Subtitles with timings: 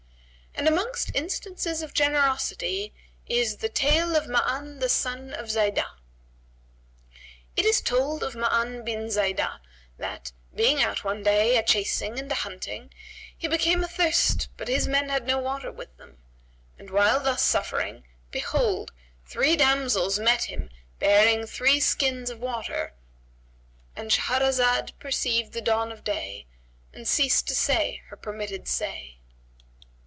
[0.53, 2.93] And amongst instances of generosity
[3.25, 5.81] is the TALE OF MA'AN THE SON OF ZAIDAH.[FN#133]
[7.55, 9.59] It is told of Ma'an bin Zбidah
[9.97, 12.93] that, being out one day a chasing and a hunting,
[13.35, 16.17] he became athirst but his men had no water with them;
[16.77, 18.91] and while thus suffering behold,
[19.25, 26.45] three damsels met him bearing three skins of water;—And Shahrazad perceived the dawn of day
[26.93, 29.17] and ceased to say her permitted say.